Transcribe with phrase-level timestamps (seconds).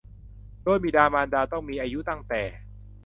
[0.63, 2.41] โดยบิดามารดาต้องมีอายุตั้งแต่